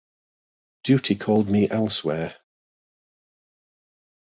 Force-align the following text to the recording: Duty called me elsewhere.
Duty 0.83 1.13
called 1.13 1.47
me 1.47 1.69
elsewhere. 1.69 2.35